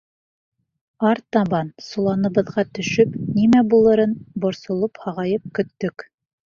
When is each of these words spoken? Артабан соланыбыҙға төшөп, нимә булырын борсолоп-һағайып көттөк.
Артабан 1.09 1.69
соланыбыҙға 1.89 2.65
төшөп, 2.79 3.15
нимә 3.37 3.65
булырын 3.75 4.19
борсолоп-һағайып 4.47 5.49
көттөк. 5.61 6.11